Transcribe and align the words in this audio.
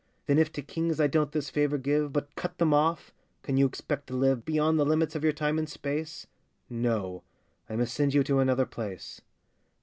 Then 0.25 0.39
if 0.39 0.51
to 0.53 0.63
kings 0.63 0.99
I 0.99 1.05
don't 1.05 1.31
this 1.31 1.51
favour 1.51 1.77
give, 1.77 2.11
But 2.11 2.33
cut 2.35 2.57
them 2.57 2.73
off, 2.73 3.13
can 3.43 3.55
you 3.57 3.67
expect 3.67 4.07
to 4.07 4.15
live 4.15 4.45
Beyond 4.45 4.79
the 4.79 4.83
limits 4.83 5.15
of 5.15 5.23
your 5.23 5.31
time 5.31 5.59
and 5.59 5.69
space! 5.69 6.25
No! 6.71 7.21
I 7.69 7.75
must 7.75 7.93
send 7.93 8.15
you 8.15 8.23
to 8.23 8.39
another 8.39 8.65
place. 8.65 9.21